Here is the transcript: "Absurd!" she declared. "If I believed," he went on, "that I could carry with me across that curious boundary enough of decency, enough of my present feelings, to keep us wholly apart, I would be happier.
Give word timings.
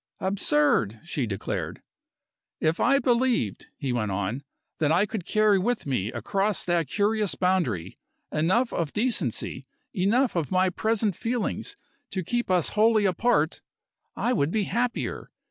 "Absurd!" 0.19 0.99
she 1.03 1.27
declared. 1.27 1.83
"If 2.59 2.79
I 2.79 2.97
believed," 2.97 3.67
he 3.77 3.93
went 3.93 4.09
on, 4.09 4.41
"that 4.79 4.91
I 4.91 5.05
could 5.05 5.27
carry 5.27 5.59
with 5.59 5.85
me 5.85 6.11
across 6.11 6.65
that 6.65 6.87
curious 6.87 7.35
boundary 7.35 7.99
enough 8.31 8.73
of 8.73 8.93
decency, 8.93 9.67
enough 9.93 10.35
of 10.35 10.49
my 10.49 10.71
present 10.71 11.15
feelings, 11.15 11.77
to 12.09 12.23
keep 12.23 12.49
us 12.49 12.69
wholly 12.69 13.05
apart, 13.05 13.61
I 14.15 14.33
would 14.33 14.49
be 14.49 14.63
happier. 14.63 15.29